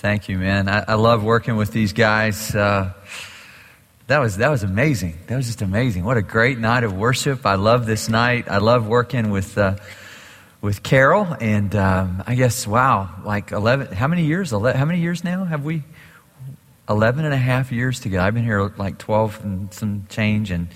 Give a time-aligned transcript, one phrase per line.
[0.00, 0.68] Thank you, man.
[0.68, 2.54] I, I love working with these guys.
[2.54, 2.92] Uh,
[4.06, 5.18] that was that was amazing.
[5.26, 6.04] That was just amazing.
[6.04, 7.44] What a great night of worship.
[7.44, 8.48] I love this night.
[8.48, 9.74] I love working with uh,
[10.60, 13.88] with Carol, and um, I guess wow, like eleven.
[13.88, 14.52] How many years?
[14.52, 15.82] 11, how many years now have we?
[16.88, 18.24] 11 and a half years together.
[18.24, 20.68] I've been here like 12 and some change, and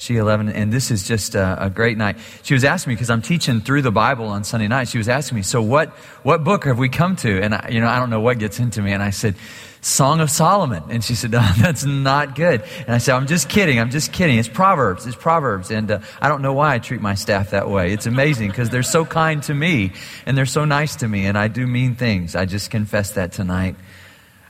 [0.00, 2.16] she 11 and this is just a, a great night.
[2.42, 5.10] She was asking me because i'm teaching through the bible on sunday night she was
[5.10, 5.90] asking me so what
[6.22, 7.40] what book have we come to?
[7.42, 9.34] And I, you know i don't know what gets into me and i said
[9.82, 10.82] song of solomon.
[10.88, 12.62] And she said oh, that's not good.
[12.78, 16.00] And i said i'm just kidding i'm just kidding it's proverbs it's proverbs and uh,
[16.18, 19.04] i don't know why i treat my staff that way it's amazing because they're so
[19.04, 19.92] kind to me
[20.24, 23.32] and they're so nice to me and i do mean things i just confess that
[23.32, 23.76] tonight.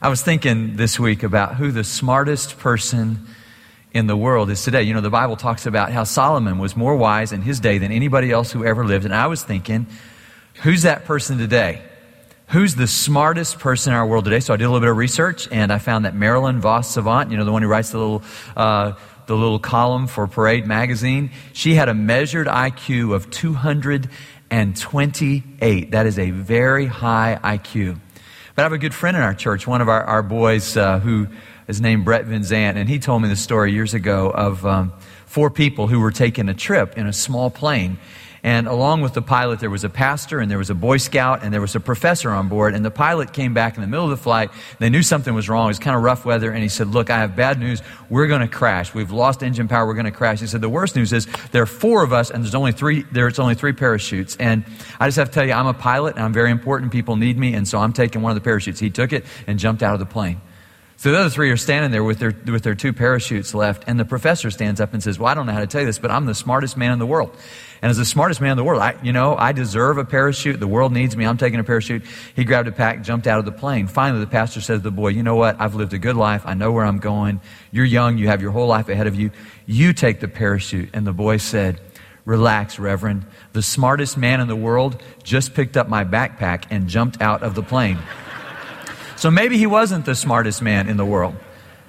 [0.02, 3.26] I was thinking this week about who the smartest person
[3.92, 4.82] in the world is today.
[4.82, 7.92] You know, the Bible talks about how Solomon was more wise in his day than
[7.92, 9.04] anybody else who ever lived.
[9.04, 9.86] And I was thinking,
[10.62, 11.82] who's that person today?
[12.48, 14.40] Who's the smartest person in our world today?
[14.40, 17.30] So I did a little bit of research and I found that Marilyn Vos Savant,
[17.30, 18.24] you know, the one who writes the little,
[18.56, 18.94] uh,
[19.26, 25.90] the little column for Parade magazine, she had a measured IQ of 228.
[25.92, 28.00] That is a very high IQ.
[28.56, 30.98] But I have a good friend in our church, one of our, our boys uh,
[30.98, 31.28] who
[31.70, 34.92] is named Brett Van Zant, and he told me the story years ago of um,
[35.24, 37.96] four people who were taking a trip in a small plane.
[38.42, 41.44] And along with the pilot, there was a pastor and there was a Boy Scout
[41.44, 42.74] and there was a professor on board.
[42.74, 44.50] And the pilot came back in the middle of the flight.
[44.78, 45.66] They knew something was wrong.
[45.66, 46.50] It was kind of rough weather.
[46.50, 47.82] And he said, Look, I have bad news.
[48.08, 48.94] We're going to crash.
[48.94, 49.86] We've lost engine power.
[49.86, 50.40] We're going to crash.
[50.40, 53.02] He said, The worst news is there are four of us and there's only three,
[53.12, 54.36] there's only three parachutes.
[54.40, 54.64] And
[54.98, 56.92] I just have to tell you, I'm a pilot and I'm very important.
[56.92, 57.52] People need me.
[57.52, 58.80] And so I'm taking one of the parachutes.
[58.80, 60.40] He took it and jumped out of the plane.
[61.00, 63.98] So the other three are standing there with their, with their two parachutes left, and
[63.98, 65.98] the professor stands up and says, Well, I don't know how to tell you this,
[65.98, 67.34] but I'm the smartest man in the world.
[67.80, 70.60] And as the smartest man in the world, I, you know, I deserve a parachute.
[70.60, 71.24] The world needs me.
[71.24, 72.02] I'm taking a parachute.
[72.36, 73.86] He grabbed a pack, jumped out of the plane.
[73.86, 75.58] Finally, the pastor said to the boy, You know what?
[75.58, 76.42] I've lived a good life.
[76.44, 77.40] I know where I'm going.
[77.72, 78.18] You're young.
[78.18, 79.30] You have your whole life ahead of you.
[79.64, 80.90] You take the parachute.
[80.92, 81.80] And the boy said,
[82.26, 83.24] Relax, Reverend.
[83.54, 87.54] The smartest man in the world just picked up my backpack and jumped out of
[87.54, 87.96] the plane.
[89.20, 91.36] So maybe he wasn't the smartest man in the world.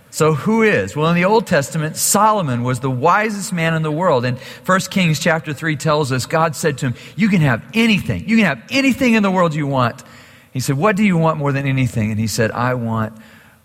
[0.09, 0.97] So who is?
[0.97, 4.25] Well, in the Old Testament, Solomon was the wisest man in the world.
[4.25, 8.27] And 1 Kings chapter 3 tells us God said to him, You can have anything.
[8.27, 10.03] You can have anything in the world you want.
[10.51, 12.11] He said, What do you want more than anything?
[12.11, 13.17] And he said, I want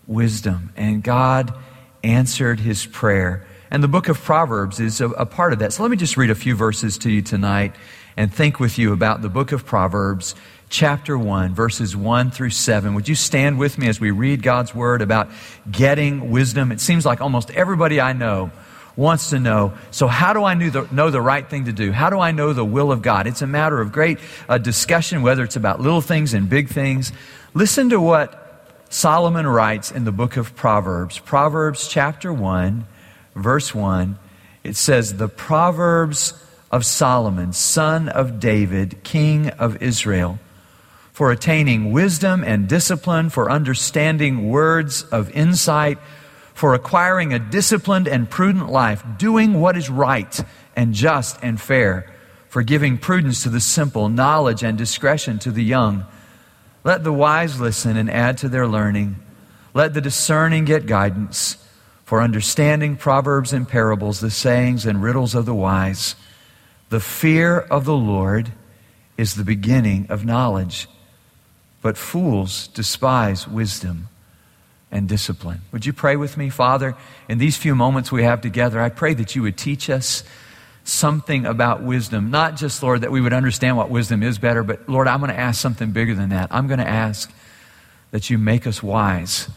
[0.07, 0.71] wisdom.
[0.77, 1.53] And God
[2.05, 3.45] answered his prayer.
[3.69, 5.73] And the book of Proverbs is a, a part of that.
[5.73, 7.75] So let me just read a few verses to you tonight
[8.15, 10.35] and think with you about the book of Proverbs
[10.69, 12.93] chapter 1, verses 1 through 7.
[12.93, 15.29] Would you stand with me as we read God's word about
[15.69, 16.71] getting wisdom?
[16.71, 18.51] It seems like almost everybody I know
[18.95, 21.91] wants to know so, how do I know the, know the right thing to do?
[21.91, 23.27] How do I know the will of God?
[23.27, 24.19] It's a matter of great
[24.49, 27.11] uh, discussion, whether it's about little things and big things.
[27.53, 28.43] Listen to what
[28.89, 31.19] Solomon writes in the book of Proverbs.
[31.19, 32.85] Proverbs chapter 1,
[33.35, 34.17] verse 1.
[34.63, 36.33] It says, The Proverbs
[36.71, 40.39] of Solomon, son of David, king of Israel
[41.17, 45.97] for attaining wisdom and discipline, for understanding words of insight,
[46.53, 50.39] for acquiring a disciplined and prudent life, doing what is right
[50.75, 52.07] and just and fair,
[52.49, 56.05] for giving prudence to the simple, knowledge and discretion to the young.
[56.83, 59.15] Let the wise listen and add to their learning.
[59.73, 61.57] Let the discerning get guidance,
[62.05, 66.15] for understanding proverbs and parables, the sayings and riddles of the wise.
[66.89, 68.51] The fear of the Lord
[69.17, 70.87] is the beginning of knowledge
[71.87, 74.09] but fools despise wisdom
[74.91, 75.61] and discipline.
[75.71, 76.97] Would you pray with me, Father?
[77.29, 80.25] In these few moments we have together, I pray that you would teach us
[80.83, 82.29] something about wisdom.
[82.29, 85.31] Not just, Lord, that we would understand what wisdom is better, but Lord, I'm going
[85.31, 86.49] to ask something bigger than that.
[86.51, 87.31] I'm going to ask
[88.11, 89.49] that you make us wise,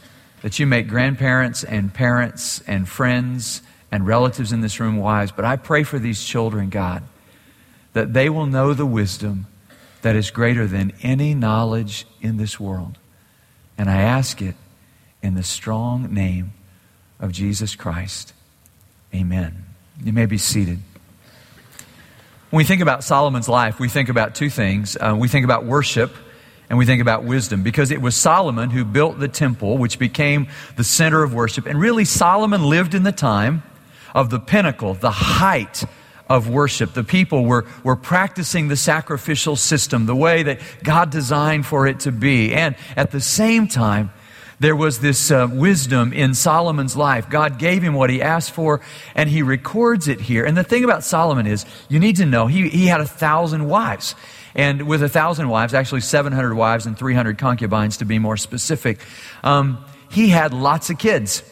[0.43, 3.61] that you make grandparents and parents and friends
[3.91, 5.33] and relatives in this room wise.
[5.33, 7.03] But I pray for these children, God,
[7.93, 9.49] that they will know the wisdom
[10.03, 12.99] that is greater than any knowledge in this world.
[13.77, 14.55] And I ask it
[15.23, 16.53] in the strong name
[17.19, 18.33] of Jesus Christ.
[19.15, 19.65] Amen.
[20.03, 20.79] You may be seated.
[22.51, 24.97] When we think about Solomon's life, we think about two things.
[24.97, 26.15] Uh, we think about worship
[26.69, 30.49] and we think about wisdom because it was Solomon who built the temple, which became
[30.77, 31.67] the center of worship.
[31.67, 33.63] And really, Solomon lived in the time
[34.15, 35.85] of the pinnacle, the height
[36.31, 36.95] of worship.
[36.95, 42.01] The people were, were practicing the sacrificial system, the way that God designed for it
[42.01, 42.55] to be.
[42.55, 44.13] And at the same time,
[44.61, 47.29] there was this uh, wisdom in Solomon's life.
[47.29, 48.81] God gave him what he asked for,
[49.15, 50.45] and he records it here.
[50.45, 53.69] And the thing about Solomon is, you need to know, he, he had a thousand
[53.69, 54.15] wives.
[54.55, 59.01] and with a thousand wives, actually 700 wives and 300 concubines to be more specific.
[59.43, 61.43] Um, he had lots of kids.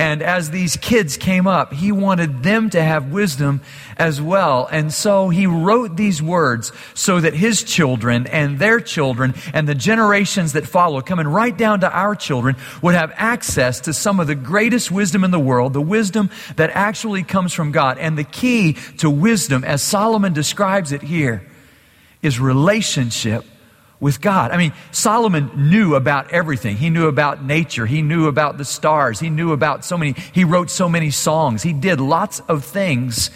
[0.00, 3.60] And as these kids came up, he wanted them to have wisdom
[3.98, 4.66] as well.
[4.72, 9.74] And so he wrote these words so that his children and their children and the
[9.74, 14.26] generations that follow, coming right down to our children, would have access to some of
[14.26, 17.98] the greatest wisdom in the world, the wisdom that actually comes from God.
[17.98, 21.46] And the key to wisdom, as Solomon describes it here,
[22.22, 23.44] is relationship
[24.00, 24.50] with God.
[24.50, 26.76] I mean, Solomon knew about everything.
[26.76, 27.86] He knew about nature.
[27.86, 29.20] He knew about the stars.
[29.20, 31.62] He knew about so many, he wrote so many songs.
[31.62, 33.30] He did lots of things.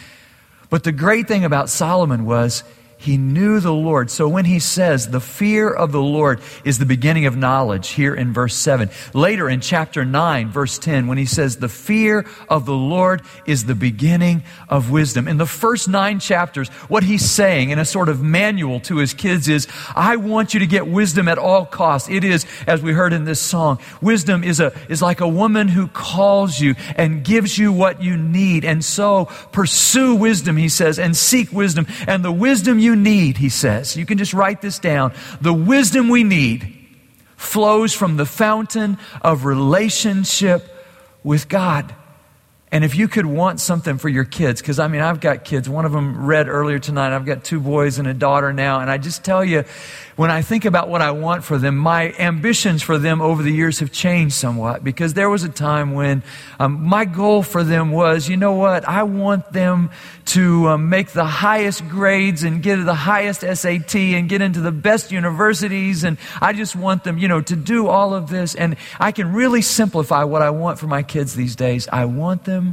[0.70, 2.64] But the great thing about Solomon was
[2.96, 4.10] he knew the Lord.
[4.10, 8.14] So when he says the fear of the Lord is the beginning of knowledge here
[8.14, 8.90] in verse 7.
[9.12, 13.64] Later in chapter 9, verse 10, when he says the fear of the Lord is
[13.64, 15.28] the beginning of wisdom.
[15.28, 19.12] In the first nine chapters, what he's saying in a sort of manual to his
[19.12, 22.08] kids is, I want you to get wisdom at all costs.
[22.08, 25.68] It is, as we heard in this song, wisdom is a, is like a woman
[25.68, 28.64] who calls you and gives you what you need.
[28.64, 31.86] And so pursue wisdom, he says, and seek wisdom.
[32.06, 35.12] And the wisdom you need, he says, you can just write this down.
[35.40, 36.86] The wisdom we need
[37.36, 40.68] flows from the fountain of relationship
[41.22, 41.94] with God.
[42.74, 45.68] And if you could want something for your kids, because I mean, I've got kids.
[45.68, 47.14] One of them read earlier tonight.
[47.14, 48.80] I've got two boys and a daughter now.
[48.80, 49.62] And I just tell you,
[50.16, 53.52] when I think about what I want for them, my ambitions for them over the
[53.52, 56.24] years have changed somewhat because there was a time when
[56.58, 59.90] um, my goal for them was, you know what, I want them
[60.26, 64.72] to um, make the highest grades and get the highest SAT and get into the
[64.72, 66.02] best universities.
[66.02, 68.54] And I just want them, you know, to do all of this.
[68.54, 71.88] And I can really simplify what I want for my kids these days.
[71.92, 72.63] I want them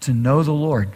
[0.00, 0.90] to know the Lord.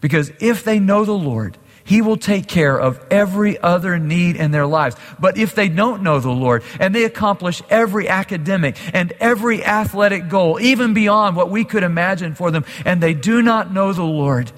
[0.00, 4.50] Because if they know the Lord, he will take care of every other need in
[4.50, 4.96] their lives.
[5.20, 10.28] But if they don't know the Lord and they accomplish every academic and every athletic
[10.28, 14.02] goal, even beyond what we could imagine for them, and they do not know the
[14.02, 14.50] Lord,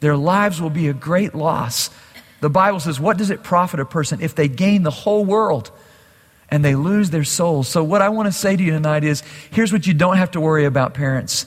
[0.00, 1.90] their lives will be a great loss.
[2.40, 5.70] The Bible says, What does it profit a person if they gain the whole world
[6.50, 7.66] and they lose their souls?
[7.66, 10.32] So, what I want to say to you tonight is here's what you don't have
[10.32, 11.46] to worry about, parents.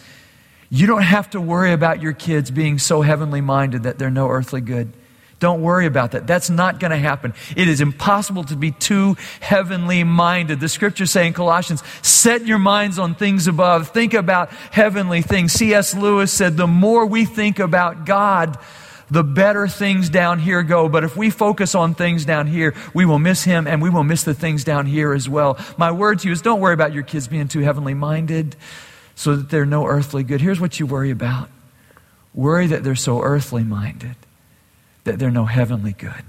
[0.74, 4.30] You don't have to worry about your kids being so heavenly minded that they're no
[4.30, 4.94] earthly good.
[5.40, 6.28] Don't worry about that.
[6.28, 7.34] That's not going to happen.
[7.58, 10.62] It is impossible to be too heavenly minded.
[10.62, 13.90] The scriptures say in Colossians, set your minds on things above.
[13.90, 15.52] Think about heavenly things.
[15.52, 15.94] C.S.
[15.94, 18.58] Lewis said, the more we think about God,
[19.10, 20.88] the better things down here go.
[20.88, 24.06] But if we focus on things down here, we will miss Him and we will
[24.06, 25.60] miss the things down here as well.
[25.76, 28.56] My word to you is don't worry about your kids being too heavenly minded
[29.16, 30.42] so that they're no earthly good.
[30.42, 31.50] Here's what you worry about
[32.34, 34.16] worry that they're so earthly minded
[35.04, 36.24] that they're no heavenly good.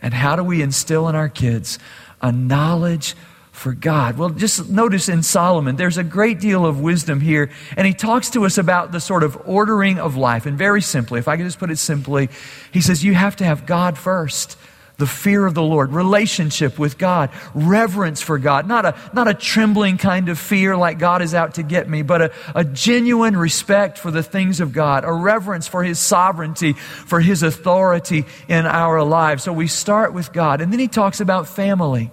[0.00, 1.78] And how do we instill in our kids
[2.20, 3.14] a knowledge
[3.52, 4.18] for God?
[4.18, 8.30] Well, just notice in Solomon, there's a great deal of wisdom here, and he talks
[8.30, 10.46] to us about the sort of ordering of life.
[10.46, 12.28] And very simply, if I can just put it simply,
[12.72, 14.56] he says, You have to have God first
[15.02, 19.34] the fear of the Lord, relationship with God, reverence for God, not a, not a
[19.34, 23.36] trembling kind of fear like God is out to get me, but a, a genuine
[23.36, 28.64] respect for the things of God, a reverence for His sovereignty, for His authority in
[28.64, 29.42] our lives.
[29.42, 30.60] So we start with God.
[30.60, 32.12] And then He talks about family.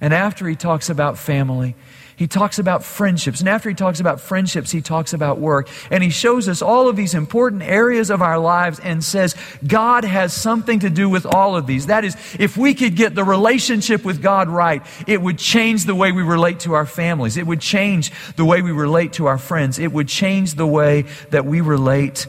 [0.00, 1.74] And after He talks about family,
[2.20, 3.40] he talks about friendships.
[3.40, 5.70] And after he talks about friendships, he talks about work.
[5.90, 9.34] And he shows us all of these important areas of our lives and says
[9.66, 11.86] God has something to do with all of these.
[11.86, 15.94] That is, if we could get the relationship with God right, it would change the
[15.94, 17.38] way we relate to our families.
[17.38, 19.78] It would change the way we relate to our friends.
[19.78, 22.26] It would change the way that we relate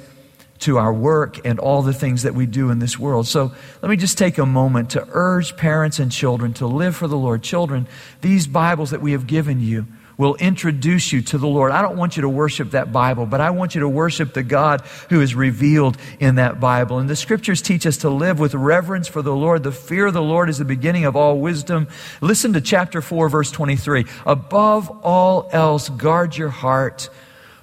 [0.61, 3.27] to our work and all the things that we do in this world.
[3.27, 3.51] So
[3.81, 7.17] let me just take a moment to urge parents and children to live for the
[7.17, 7.43] Lord.
[7.43, 7.87] Children,
[8.21, 9.87] these Bibles that we have given you
[10.17, 11.71] will introduce you to the Lord.
[11.71, 14.43] I don't want you to worship that Bible, but I want you to worship the
[14.43, 16.99] God who is revealed in that Bible.
[16.99, 19.63] And the scriptures teach us to live with reverence for the Lord.
[19.63, 21.87] The fear of the Lord is the beginning of all wisdom.
[22.21, 24.05] Listen to chapter 4, verse 23.
[24.27, 27.09] Above all else, guard your heart,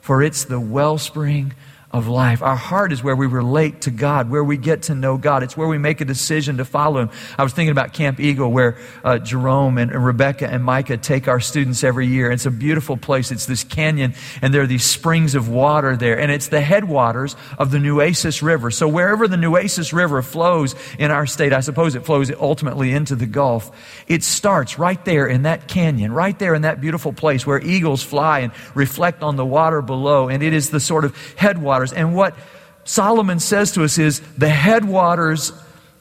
[0.00, 1.54] for it's the wellspring
[1.90, 2.42] of life.
[2.42, 5.42] Our heart is where we relate to God, where we get to know God.
[5.42, 7.10] It's where we make a decision to follow Him.
[7.38, 11.28] I was thinking about Camp Eagle, where uh, Jerome and, and Rebecca and Micah take
[11.28, 12.30] our students every year.
[12.30, 13.30] It's a beautiful place.
[13.30, 17.36] It's this canyon, and there are these springs of water there, and it's the headwaters
[17.58, 18.70] of the Nueces River.
[18.70, 23.16] So wherever the Nueces River flows in our state, I suppose it flows ultimately into
[23.16, 23.70] the Gulf.
[24.06, 28.02] It starts right there in that canyon, right there in that beautiful place where eagles
[28.02, 32.14] fly and reflect on the water below, and it is the sort of headwaters And
[32.14, 32.36] what
[32.84, 35.52] Solomon says to us is the headwaters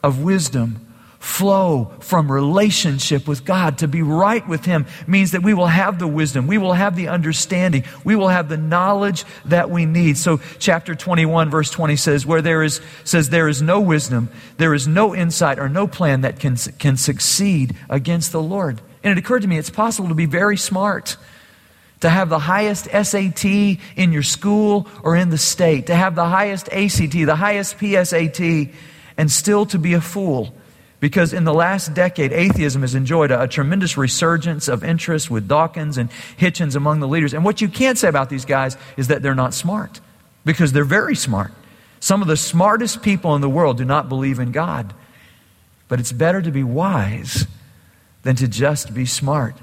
[0.03, 0.88] of wisdom
[1.19, 3.79] flow from relationship with God.
[3.79, 6.96] To be right with Him means that we will have the wisdom, we will have
[6.96, 10.17] the understanding, we will have the knowledge that we need.
[10.17, 14.74] So chapter 21 verse 20 says where there is says there is no wisdom, there
[14.74, 18.81] is no insight or no plan that can can succeed against the Lord.
[19.03, 21.17] And it occurred to me it's possible to be very smart
[22.01, 26.25] to have the highest SAT in your school or in the state, to have the
[26.25, 28.74] highest ACT, the highest PSAT,
[29.18, 30.54] and still to be a fool.
[31.00, 35.48] Because in the last decade, atheism has enjoyed a, a, tremendous resurgence of interest with
[35.48, 37.34] Dawkins and Hitchens among the leaders.
[37.34, 40.01] And what you can't say about these guys is that they're not smart,
[40.44, 41.51] because they're very smart.
[42.00, 44.94] Some of the smartest people in the world do not believe in God.
[45.88, 47.48] But it's better to be wise
[48.24, 49.56] than to just be smart.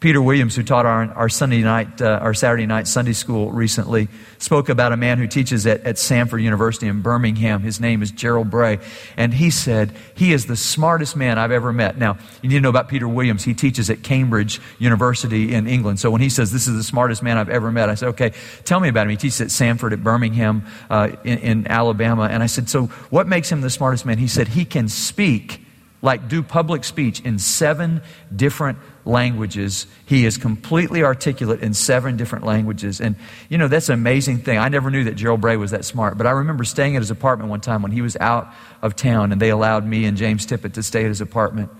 [0.00, 4.08] Peter Williams, who taught our, our Sunday night, uh, our Saturday night Sunday school recently,
[4.38, 7.60] spoke about a man who teaches at, at Samford University in Birmingham.
[7.60, 8.78] His name is Gerald Bray.
[9.18, 11.98] And he said, he is the smartest man I've ever met.
[11.98, 13.44] Now, you need to know about Peter Williams.
[13.44, 16.00] He teaches at Cambridge University in England.
[16.00, 18.32] So when he says, this is the smartest man I've ever met, I said, okay,
[18.64, 19.10] tell me about him.
[19.10, 22.22] He teaches at Samford at Birmingham uh, in, in Alabama.
[22.22, 24.16] And I said, so what makes him the smartest man?
[24.16, 25.60] He said, he can speak
[26.02, 28.00] like do public speech in seven
[28.34, 29.86] different languages.
[30.06, 33.00] He is completely articulate in seven different languages.
[33.00, 33.16] And,
[33.48, 34.58] you know, that's an amazing thing.
[34.58, 37.10] I never knew that Gerald Bray was that smart, but I remember staying at his
[37.10, 38.52] apartment one time when he was out
[38.82, 41.70] of town and they allowed me and James Tippett to stay at his apartment.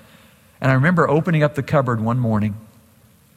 [0.61, 2.57] And I remember opening up the cupboard one morning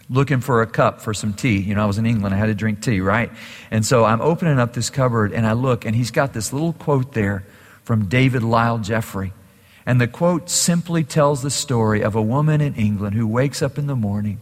[0.09, 1.59] looking for a cup for some tea.
[1.59, 3.31] You know, I was in England, I had to drink tea, right?
[3.71, 6.73] And so I'm opening up this cupboard and I look and he's got this little
[6.73, 7.45] quote there
[7.83, 9.33] from David Lyle Jeffrey.
[9.85, 13.77] And the quote simply tells the story of a woman in England who wakes up
[13.77, 14.39] in the morning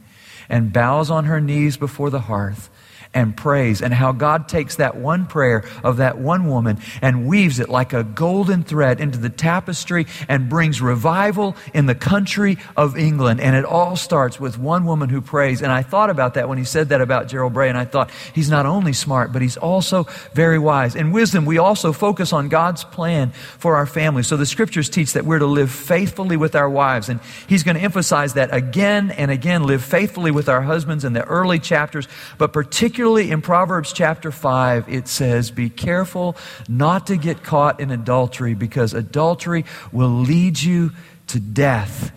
[0.49, 2.69] and bows on her knees before the hearth
[3.13, 7.59] and prays, and how God takes that one prayer of that one woman and weaves
[7.59, 12.97] it like a golden thread into the tapestry and brings revival in the country of
[12.97, 13.41] England.
[13.41, 15.61] And it all starts with one woman who prays.
[15.61, 18.11] And I thought about that when he said that about Gerald Bray, and I thought
[18.33, 20.95] he's not only smart, but he's also very wise.
[20.95, 24.23] In wisdom, we also focus on God's plan for our family.
[24.23, 27.75] So the scriptures teach that we're to live faithfully with our wives, and he's going
[27.75, 32.07] to emphasize that again and again live faithfully with our husbands in the early chapters,
[32.37, 36.37] but particularly particularly in Proverbs chapter 5, it says, Be careful
[36.69, 40.91] not to get caught in adultery because adultery will lead you
[41.25, 42.11] to death.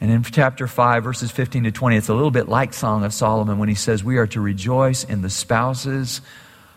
[0.00, 3.12] And in chapter 5, verses 15 to 20, it's a little bit like Song of
[3.12, 6.22] Solomon when he says, We are to rejoice in the spouses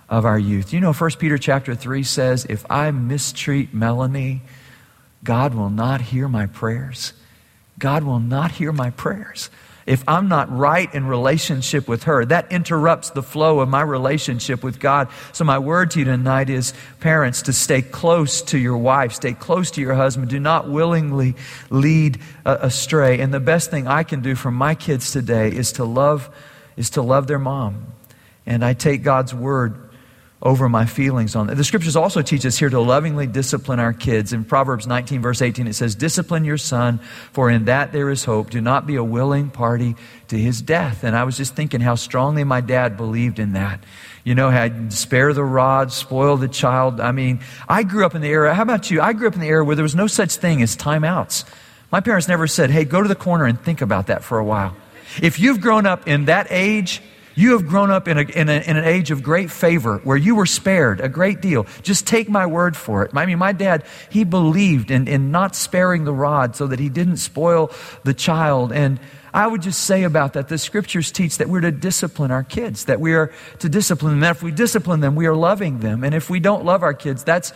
[0.09, 0.73] of our youth.
[0.73, 4.41] You know, 1 Peter chapter 3 says, If I mistreat Melanie,
[5.23, 7.13] God will not hear my prayers.
[7.79, 9.49] God will not hear my prayers
[9.87, 14.61] if I'm not right in relationship with her, that interrupts the flow of my relationship
[14.61, 15.07] with God.
[15.31, 19.33] So, my word to you tonight is, parents, to stay close to your wife, stay
[19.33, 20.29] close to your husband.
[20.29, 21.35] Do not willingly
[21.69, 23.21] lead uh, astray.
[23.21, 26.29] And the best thing I can do for my kids today is to love,
[26.75, 27.93] is to love their mom.
[28.45, 29.86] And I take God's word
[30.41, 31.55] over my feelings on that.
[31.55, 34.33] The scriptures also teach us here to lovingly discipline our kids.
[34.33, 36.99] In Proverbs 19, verse 18, it says, Discipline your son,
[37.31, 38.51] for in that there is hope.
[38.51, 39.95] Do not be a willing party
[40.27, 41.03] to his death.
[41.03, 43.83] And I was just thinking how strongly my dad believed in that.
[44.23, 46.99] You know, had spare the rod, spoil the child.
[46.99, 49.01] I mean, I grew up in the era, how about you?
[49.01, 51.45] I grew up in the era where there was no such thing as timeouts.
[51.91, 54.43] My parents never said, hey, go to the corner and think about that for a
[54.43, 54.75] while.
[55.21, 57.01] If you've grown up in that age,
[57.37, 60.17] you have grown up in, a, in, a, in, an age of great favor where
[60.17, 61.67] you were spared a great deal.
[61.83, 63.11] Just take my word for it.
[63.13, 66.89] I mean, my dad, he believed in, in not sparing the rod so that he
[66.89, 67.71] didn't spoil
[68.03, 68.71] the child.
[68.71, 68.99] And
[69.35, 72.85] I would just say about that, the scriptures teach that we're to discipline our kids,
[72.85, 74.23] that we are to discipline them.
[74.23, 76.03] And if we discipline them, we are loving them.
[76.03, 77.53] And if we don't love our kids, that's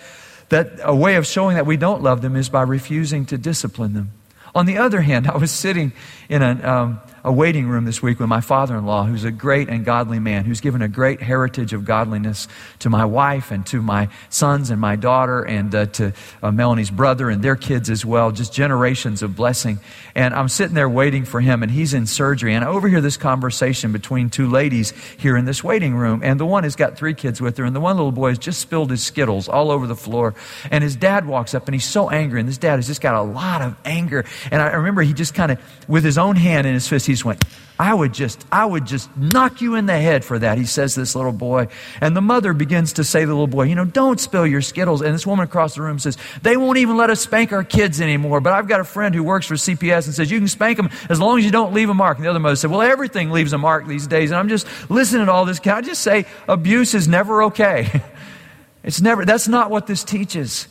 [0.49, 3.93] that a way of showing that we don't love them is by refusing to discipline
[3.93, 4.11] them.
[4.53, 5.93] On the other hand, I was sitting
[6.31, 9.31] in a, um, a waiting room this week with my father in law, who's a
[9.31, 12.47] great and godly man, who's given a great heritage of godliness
[12.79, 16.89] to my wife and to my sons and my daughter and uh, to uh, Melanie's
[16.89, 18.31] brother and their kids as well.
[18.31, 19.79] Just generations of blessing.
[20.15, 22.53] And I'm sitting there waiting for him, and he's in surgery.
[22.53, 26.21] And I overhear this conversation between two ladies here in this waiting room.
[26.23, 28.39] And the one has got three kids with her, and the one little boy has
[28.39, 30.33] just spilled his Skittles all over the floor.
[30.71, 32.39] And his dad walks up, and he's so angry.
[32.39, 34.23] And this dad has just got a lot of anger.
[34.49, 35.59] And I remember he just kind of,
[35.89, 37.43] with his own hand in his fist, he just went,
[37.81, 40.93] I would just, I would just knock you in the head for that, he says
[40.93, 41.67] this little boy.
[41.99, 44.61] And the mother begins to say to the little boy, you know, don't spill your
[44.61, 45.01] Skittles.
[45.01, 47.99] And this woman across the room says, they won't even let us spank our kids
[47.99, 48.39] anymore.
[48.39, 50.91] But I've got a friend who works for CPS and says, you can spank them
[51.09, 52.17] as long as you don't leave a mark.
[52.17, 54.29] And the other mother said, well, everything leaves a mark these days.
[54.29, 55.59] And I'm just listening to all this.
[55.59, 58.03] Can I just say, abuse is never okay?
[58.83, 60.67] it's never, that's not what this teaches.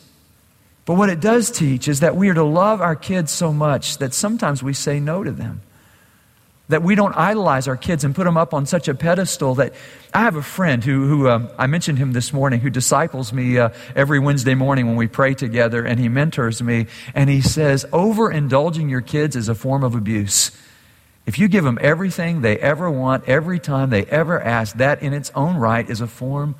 [0.85, 3.97] But what it does teach is that we are to love our kids so much
[3.99, 5.61] that sometimes we say no to them.
[6.69, 9.73] That we don't idolize our kids and put them up on such a pedestal that
[10.13, 13.57] I have a friend who, who um, I mentioned him this morning, who disciples me
[13.57, 16.87] uh, every Wednesday morning when we pray together, and he mentors me.
[17.13, 20.51] And he says, overindulging your kids is a form of abuse.
[21.25, 25.13] If you give them everything they ever want, every time they ever ask, that in
[25.13, 26.55] its own right is a form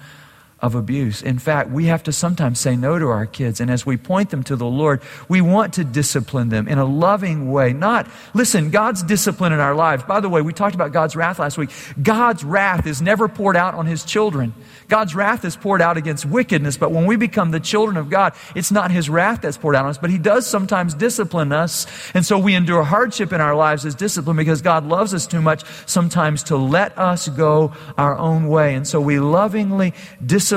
[0.61, 1.23] of abuse.
[1.23, 3.59] In fact, we have to sometimes say no to our kids.
[3.59, 6.85] And as we point them to the Lord, we want to discipline them in a
[6.85, 7.73] loving way.
[7.73, 10.03] Not, listen, God's discipline in our lives.
[10.03, 11.71] By the way, we talked about God's wrath last week.
[12.01, 14.53] God's wrath is never poured out on his children.
[14.87, 18.33] God's wrath is poured out against wickedness, but when we become the children of God,
[18.55, 21.87] it's not his wrath that's poured out on us, but he does sometimes discipline us.
[22.13, 25.41] And so we endure hardship in our lives as discipline because God loves us too
[25.41, 28.75] much sometimes to let us go our own way.
[28.75, 30.50] And so we lovingly discipline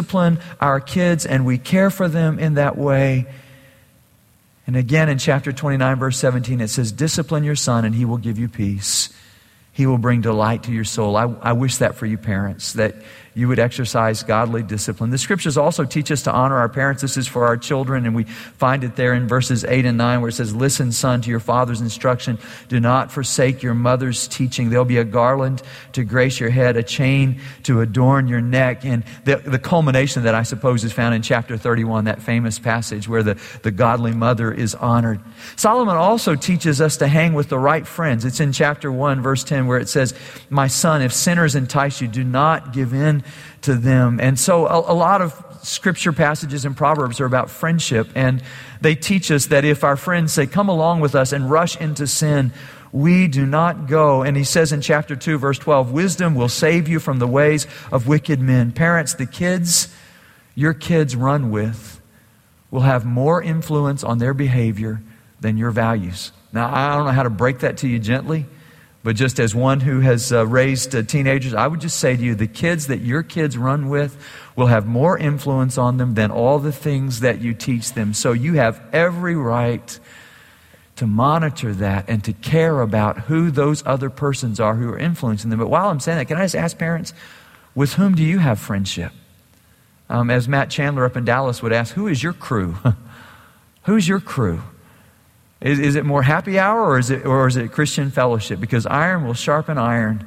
[0.60, 3.26] our kids and we care for them in that way.
[4.66, 8.16] And again in chapter 29, verse 17, it says, Discipline your son and he will
[8.18, 9.12] give you peace.
[9.72, 11.16] He will bring delight to your soul.
[11.16, 12.94] I, I wish that for you parents, that
[13.34, 15.10] you would exercise godly discipline.
[15.10, 17.02] The scriptures also teach us to honor our parents.
[17.02, 20.20] This is for our children, and we find it there in verses 8 and 9
[20.20, 22.38] where it says, Listen, son, to your father's instruction.
[22.68, 24.70] Do not forsake your mother's teaching.
[24.70, 25.62] There'll be a garland
[25.94, 28.84] to grace your head, a chain to adorn your neck.
[28.84, 33.08] And the, the culmination that, I suppose, is found in chapter 31, that famous passage
[33.08, 35.20] where the, the godly mother is honored.
[35.56, 38.24] Solomon also teaches us to hang with the right friends.
[38.24, 40.14] It's in chapter 1, verse 10, where it says,
[40.50, 43.24] My son, if sinners entice you, do not give in
[43.62, 44.21] to them.
[44.21, 48.43] And so a, a lot of scripture passages and Proverbs are about friendship, and
[48.81, 52.07] they teach us that if our friends say, Come along with us and rush into
[52.07, 52.52] sin,
[52.93, 54.23] we do not go.
[54.23, 57.66] And he says in chapter 2, verse 12, Wisdom will save you from the ways
[57.90, 58.73] of wicked men.
[58.73, 59.95] Parents, the kids
[60.54, 62.00] your kids run with
[62.71, 65.02] will have more influence on their behavior
[65.40, 66.33] than your values.
[66.52, 68.47] Now, I don't know how to break that to you gently.
[69.04, 72.23] But just as one who has uh, raised uh, teenagers, I would just say to
[72.23, 74.16] you the kids that your kids run with
[74.56, 78.14] will have more influence on them than all the things that you teach them.
[78.14, 80.00] So you have every right
[80.97, 85.50] to monitor that and to care about who those other persons are who are influencing
[85.50, 85.58] them.
[85.58, 87.12] But while I'm saying that, can I just ask parents,
[87.75, 89.12] with whom do you have friendship?
[90.08, 92.76] Um, as Matt Chandler up in Dallas would ask, who is your crew?
[93.82, 94.62] Who's your crew?
[95.60, 98.60] Is, is it more happy hour or is, it, or is it Christian fellowship?
[98.60, 100.26] Because iron will sharpen iron.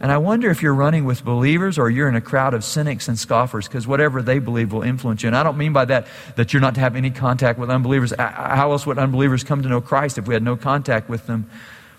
[0.00, 3.08] And I wonder if you're running with believers or you're in a crowd of cynics
[3.08, 5.26] and scoffers because whatever they believe will influence you.
[5.26, 8.12] And I don't mean by that that you're not to have any contact with unbelievers.
[8.16, 11.50] How else would unbelievers come to know Christ if we had no contact with them?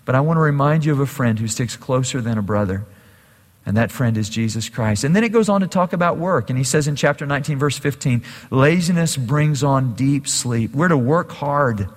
[0.06, 2.86] But I want to remind you of a friend who sticks closer than a brother.
[3.66, 5.04] And that friend is Jesus Christ.
[5.04, 6.48] And then it goes on to talk about work.
[6.48, 10.74] And he says in chapter 19, verse 15, laziness brings on deep sleep.
[10.74, 11.88] We're to work hard.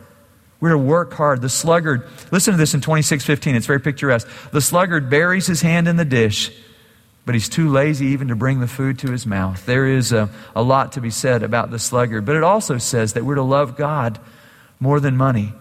[0.63, 1.41] We're to work hard.
[1.41, 3.53] The sluggard, listen to this in 26:15.
[3.53, 4.29] It's very picturesque.
[4.53, 6.53] The sluggard buries his hand in the dish,
[7.25, 9.65] but he's too lazy even to bring the food to his mouth.
[9.65, 13.11] There is a, a lot to be said about the sluggard, but it also says
[13.11, 14.19] that we're to love God
[14.79, 15.51] more than money.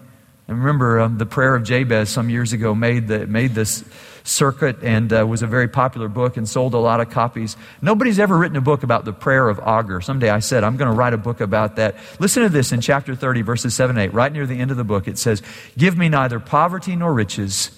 [0.47, 3.83] And remember, um, the prayer of Jabez some years ago made, the, made this
[4.23, 7.57] circuit and uh, was a very popular book and sold a lot of copies.
[7.81, 10.01] Nobody's ever written a book about the prayer of Agur.
[10.01, 11.95] Someday I said, I'm going to write a book about that.
[12.19, 14.13] Listen to this in chapter 30, verses 7 and 8.
[14.13, 15.41] Right near the end of the book, it says,
[15.77, 17.71] Give me neither poverty nor riches.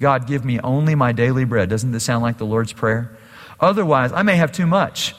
[0.00, 1.68] God, give me only my daily bread.
[1.68, 3.16] Doesn't this sound like the Lord's Prayer?
[3.60, 5.14] Otherwise, I may have too much.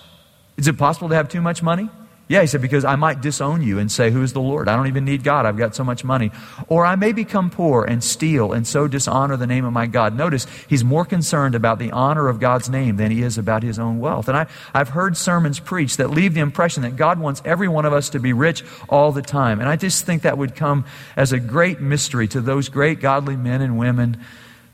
[0.56, 1.90] Is it possible to have too much money?
[2.30, 4.68] Yeah, he said, because I might disown you and say, Who is the Lord?
[4.70, 5.48] I don't even need God.
[5.48, 6.30] I've got so much money.
[6.68, 10.16] Or I may become poor and steal and so dishonor the name of my God.
[10.16, 13.80] Notice, he's more concerned about the honor of God's name than he is about his
[13.80, 14.28] own wealth.
[14.28, 17.86] And I, I've heard sermons preached that leave the impression that God wants every one
[17.86, 19.60] of us to be rich all the time.
[19.60, 23.38] And I just think that would come as a great mystery to those great godly
[23.38, 24.24] men and women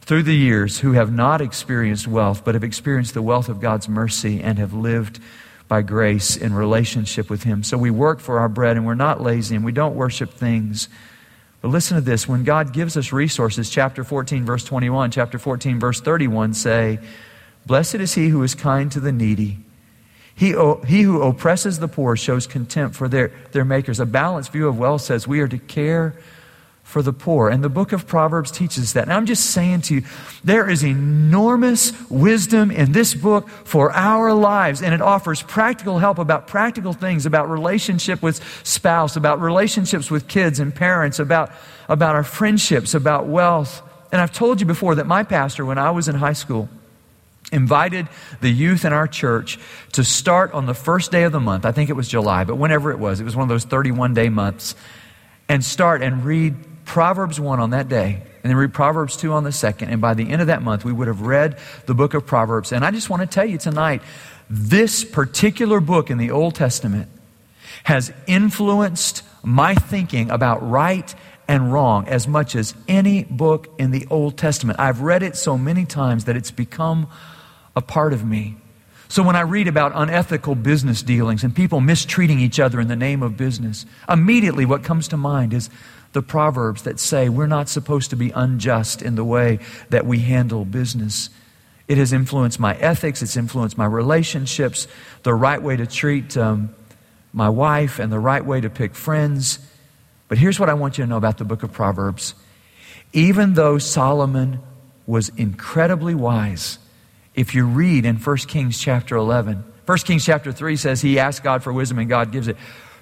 [0.02, 3.88] through the years who have not experienced wealth, but have experienced the wealth of God's
[3.88, 5.22] mercy and have lived
[5.67, 7.63] by grace in relationship with Him.
[7.63, 10.89] So we work for our bread and we're not lazy and we don't worship things.
[11.62, 15.80] But listen to this when God gives us resources, chapter 14, verse 21, chapter 14,
[15.80, 16.99] verse 31 say,
[17.65, 19.58] Blessed is he who is kind to the needy.
[20.36, 20.47] He,
[20.86, 23.99] he who oppresses the poor shows contempt for their, their makers.
[23.99, 26.15] A balanced view of wealth says we are to care
[26.86, 27.50] for the poor.
[27.50, 29.04] And the book of Proverbs teaches that.
[29.04, 30.04] And I'm just saying to you,
[30.43, 34.84] there is enormous wisdom in this book for our lives.
[34.84, 40.28] And it offers practical help about practical things, about relationship with spouse, about relationships with
[40.28, 41.52] kids and parents, about,
[41.89, 43.82] about our friendships, about wealth.
[44.12, 46.69] And I've told you before that my pastor, when I was in high school,
[47.52, 48.08] invited
[48.41, 49.60] the youth in our church
[49.93, 51.65] to start on the first day of the month.
[51.65, 54.13] I think it was July, but whenever it was, it was one of those 31
[54.13, 54.76] day months
[55.50, 59.43] and start and read Proverbs 1 on that day, and then read Proverbs 2 on
[59.43, 62.13] the second, and by the end of that month, we would have read the book
[62.13, 62.71] of Proverbs.
[62.71, 64.02] And I just want to tell you tonight
[64.50, 67.10] this particular book in the Old Testament
[67.84, 71.13] has influenced my thinking about right
[71.48, 74.80] and wrong as much as any book in the Old Testament.
[74.80, 77.08] I've read it so many times that it's become
[77.76, 78.58] a part of me.
[79.08, 82.95] So when I read about unethical business dealings and people mistreating each other in the
[82.95, 85.69] name of business, immediately what comes to mind is
[86.15, 90.19] the Proverbs that say we're not supposed to be unjust in the way that we
[90.19, 91.30] handle business.
[91.89, 94.88] It has influenced my ethics, it's influenced my relationships,
[95.23, 96.73] the right way to treat um,
[97.34, 99.60] my wife, and the right way to pick friends.
[100.30, 102.34] But here's what I want you to know about the book of Proverbs.
[103.12, 104.60] Even though Solomon
[105.06, 106.80] was incredibly wise,
[107.36, 111.43] if you read in 1 Kings chapter 11, 1 Kings chapter 3 says he asked
[111.43, 112.56] God for wisdom and God gives it.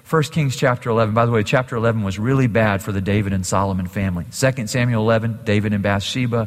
[0.08, 3.32] 1 Kings chapter 11, by the way, chapter 11 was really bad for the David
[3.32, 4.26] and Solomon family.
[4.32, 6.46] 2 Samuel 11, David and Bathsheba.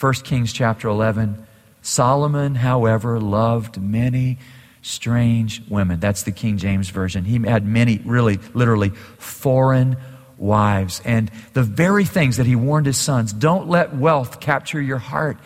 [0.00, 1.46] 1 Kings chapter 11,
[1.82, 4.38] Solomon, however, loved many
[4.82, 6.00] strange women.
[6.00, 7.24] That's the King James Version.
[7.24, 9.96] He had many, really, literally, foreign
[10.36, 11.00] wives.
[11.04, 15.38] And the very things that he warned his sons don't let wealth capture your heart.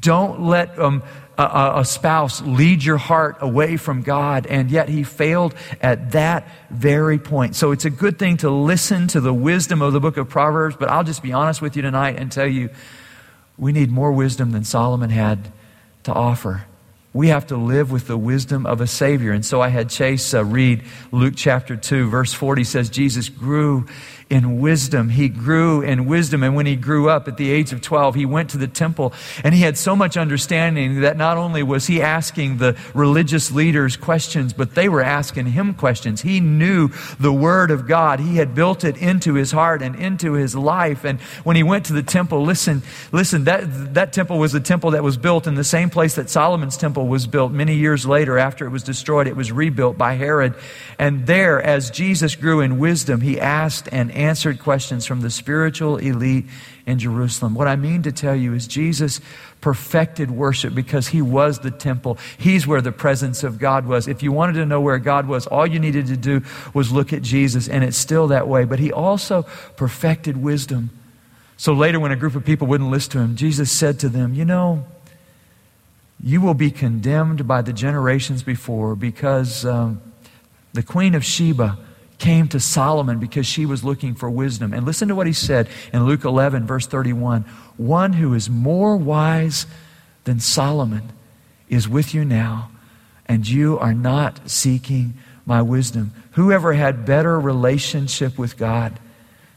[0.00, 1.04] Don't let um,
[1.38, 4.46] a, a, spouse lead your heart away from God.
[4.46, 7.56] And yet he failed at that very point.
[7.56, 10.76] So it's a good thing to listen to the wisdom of the book of Proverbs.
[10.78, 12.70] But I'll just be honest with you tonight and tell you
[13.58, 15.52] we need more wisdom than Solomon had
[16.04, 16.66] to offer
[17.16, 19.32] we have to live with the wisdom of a Savior.
[19.32, 23.86] And so I had Chase uh, read Luke chapter 2, verse 40 says, Jesus grew
[24.28, 25.10] in wisdom.
[25.10, 26.42] He grew in wisdom.
[26.42, 29.12] And when he grew up at the age of 12, he went to the temple
[29.44, 33.96] and he had so much understanding that not only was he asking the religious leaders
[33.96, 36.22] questions, but they were asking him questions.
[36.22, 36.88] He knew
[37.20, 38.18] the Word of God.
[38.18, 41.04] He had built it into his heart and into his life.
[41.04, 44.90] And when he went to the temple, listen, listen, that, that temple was the temple
[44.90, 47.52] that was built in the same place that Solomon's temple was built.
[47.52, 50.54] Many years later, after it was destroyed, it was rebuilt by Herod.
[50.98, 55.98] And there, as Jesus grew in wisdom, he asked and answered questions from the spiritual
[55.98, 56.46] elite
[56.86, 57.54] in Jerusalem.
[57.54, 59.20] What I mean to tell you is Jesus
[59.60, 62.18] perfected worship because he was the temple.
[62.38, 64.08] He's where the presence of God was.
[64.08, 66.42] If you wanted to know where God was, all you needed to do
[66.74, 68.64] was look at Jesus, and it's still that way.
[68.64, 69.42] But he also
[69.76, 70.90] perfected wisdom.
[71.56, 74.34] So later, when a group of people wouldn't listen to him, Jesus said to them,
[74.34, 74.84] You know,
[76.22, 80.00] you will be condemned by the generations before because um,
[80.72, 81.78] the Queen of Sheba
[82.18, 84.72] came to Solomon because she was looking for wisdom.
[84.72, 87.42] And listen to what he said in Luke 11, verse 31
[87.76, 89.66] One who is more wise
[90.24, 91.12] than Solomon
[91.68, 92.70] is with you now,
[93.26, 96.12] and you are not seeking my wisdom.
[96.32, 98.98] Whoever had better relationship with God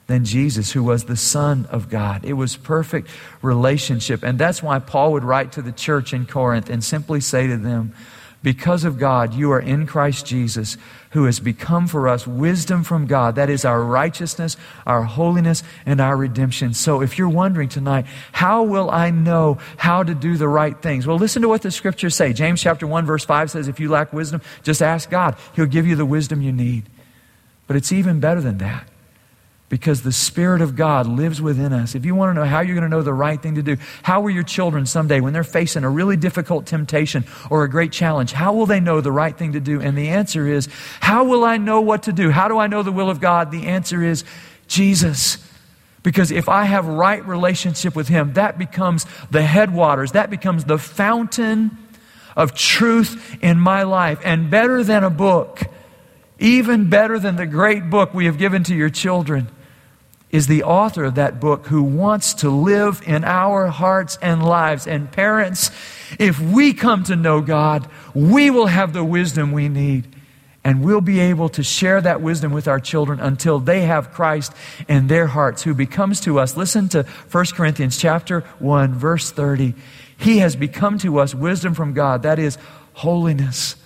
[0.07, 2.25] than Jesus, who was the Son of God?
[2.25, 3.09] It was perfect
[3.41, 4.23] relationship.
[4.23, 7.57] And that's why Paul would write to the church in Corinth and simply say to
[7.57, 7.93] them,
[8.41, 10.77] because of God, you are in Christ Jesus,
[11.11, 13.35] who has become for us wisdom from God.
[13.35, 16.73] That is our righteousness, our holiness, and our redemption.
[16.73, 21.05] So if you're wondering tonight, how will I know how to do the right things?
[21.05, 22.31] Well, listen to what the scriptures say.
[22.31, 25.35] James chapter 1, verse 5 says, if you lack wisdom, just ask God.
[25.55, 26.85] He'll give you the wisdom you need.
[27.67, 28.87] But it's even better than that
[29.69, 31.93] because the Spirit of God lives within us.
[31.93, 33.77] If you want to know how you're going to know the right thing to do,
[34.01, 37.91] how will your children someday, when they're facing a really difficult temptation or a great
[37.91, 39.79] challenge, how will they know the right thing to do?
[39.79, 40.67] And the answer is,
[40.99, 42.31] how will I know what to do?
[42.31, 43.51] How do I know the will of God?
[43.51, 44.23] The answer is
[44.67, 45.37] Jesus.
[46.01, 50.79] Because if I have right relationship with Him, that becomes the headwaters, that becomes the
[50.79, 51.77] fountain
[52.35, 54.19] of truth in my life.
[54.23, 55.61] And better than a book,
[56.39, 59.49] even better than the great book we have given to your children,
[60.31, 64.85] is the author of that book who wants to live in our hearts and lives.
[64.85, 65.71] And parents,
[66.19, 70.15] if we come to know God, we will have the wisdom we need.
[70.63, 74.53] And we'll be able to share that wisdom with our children until they have Christ
[74.87, 76.57] in their hearts, who becomes to us.
[76.57, 79.73] Listen to 1 Corinthians chapter 1, verse 30.
[80.17, 82.23] He has become to us wisdom from God.
[82.23, 82.57] That is
[82.93, 83.77] holiness,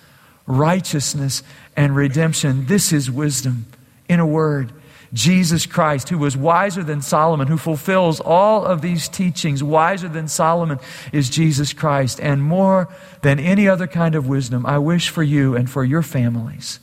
[0.46, 1.42] righteousness,
[1.76, 2.66] and redemption.
[2.66, 3.66] This is wisdom
[4.08, 4.72] in a word.
[5.14, 10.26] Jesus Christ, who was wiser than Solomon, who fulfills all of these teachings, wiser than
[10.26, 10.80] Solomon
[11.12, 12.20] is Jesus Christ.
[12.20, 12.88] And more
[13.22, 16.80] than any other kind of wisdom, I wish for you and for your families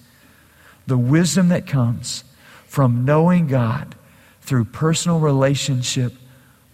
[0.87, 2.23] the wisdom that comes
[2.65, 3.95] from knowing God
[4.41, 6.13] through personal relationship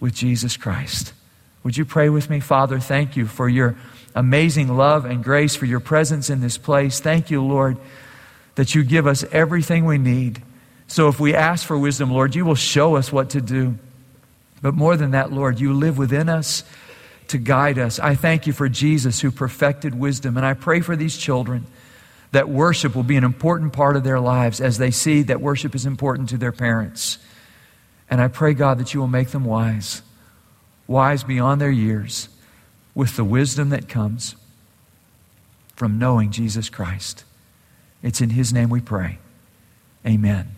[0.00, 1.12] with Jesus Christ.
[1.62, 2.40] Would you pray with me?
[2.40, 3.76] Father, thank you for your
[4.14, 7.00] amazing love and grace, for your presence in this place.
[7.00, 7.76] Thank you, Lord,
[8.54, 10.42] that you give us everything we need
[10.88, 13.78] So if we ask for wisdom, Lord, you will show us what to do.
[14.60, 16.64] But more than that, Lord, you live within us
[17.28, 18.00] to guide us.
[18.00, 20.36] I thank you for Jesus who perfected wisdom.
[20.36, 21.66] And I pray for these children
[22.32, 25.74] that worship will be an important part of their lives as they see that worship
[25.74, 27.18] is important to their parents.
[28.10, 30.02] And I pray, God, that you will make them wise,
[30.86, 32.28] wise beyond their years,
[32.94, 34.34] with the wisdom that comes
[35.76, 37.24] from knowing Jesus Christ.
[38.02, 39.18] It's in His name we pray.
[40.06, 40.57] Amen.